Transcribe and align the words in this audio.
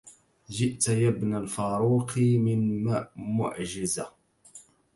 جئت 0.49 0.89
يا 0.89 1.09
ابن 1.09 1.35
الفاروق 1.35 2.17
من 2.17 2.83
معجز 3.15 4.01